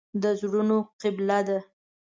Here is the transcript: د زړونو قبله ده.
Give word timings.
د 0.21 0.23
زړونو 0.39 0.77
قبله 1.01 1.39
ده. 1.47 1.59